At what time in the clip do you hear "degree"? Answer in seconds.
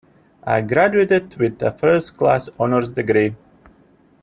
2.89-3.35